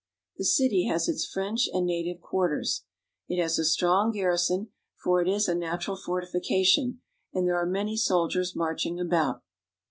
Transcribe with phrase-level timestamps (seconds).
[0.37, 2.85] The city has its French and native quarters.
[3.27, 7.01] It has a strong garrison, for it is a natural fortification,
[7.35, 9.43] and there are many soldiers marching about.